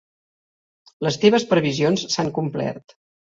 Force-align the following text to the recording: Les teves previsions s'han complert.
Les 1.07 1.19
teves 1.25 1.45
previsions 1.51 2.07
s'han 2.15 2.33
complert. 2.39 2.99